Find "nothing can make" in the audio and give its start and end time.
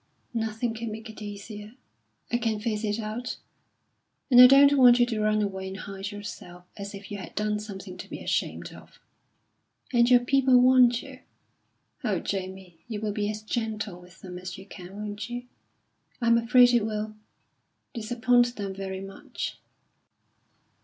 0.33-1.11